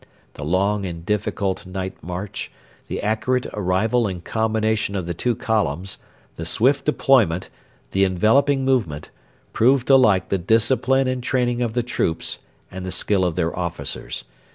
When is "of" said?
4.95-5.05, 11.61-11.73, 13.23-13.35